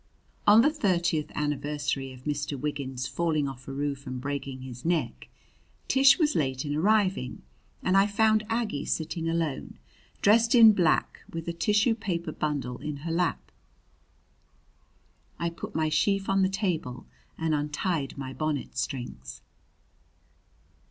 On 0.47 0.63
the 0.63 0.71
thirtieth 0.71 1.29
anniversary 1.35 2.11
of 2.11 2.23
Mr. 2.23 2.59
Wiggins's 2.59 3.05
falling 3.05 3.47
off 3.47 3.67
a 3.67 3.71
roof 3.71 4.07
and 4.07 4.19
breaking 4.19 4.61
his 4.61 4.83
neck, 4.83 5.29
Tish 5.87 6.17
was 6.17 6.33
late 6.33 6.65
in 6.65 6.73
arriving, 6.73 7.43
and 7.83 7.95
I 7.95 8.07
found 8.07 8.43
Aggie 8.49 8.85
sitting 8.85 9.29
alone, 9.29 9.77
dressed 10.23 10.55
in 10.55 10.73
black, 10.73 11.19
with 11.31 11.47
a 11.47 11.53
tissue 11.53 11.93
paper 11.93 12.31
bundle 12.31 12.79
in 12.79 12.97
her 13.05 13.11
lap. 13.11 13.51
I 15.37 15.51
put 15.51 15.75
my 15.75 15.89
sheaf 15.89 16.29
on 16.29 16.41
the 16.41 16.49
table 16.49 17.05
and 17.37 17.53
untied 17.53 18.17
my 18.17 18.33
bonnet 18.33 18.79
strings. 18.79 19.43